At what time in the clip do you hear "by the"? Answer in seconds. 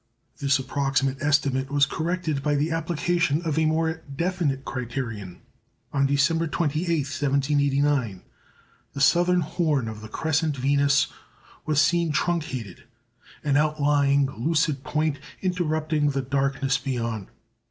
2.41-2.71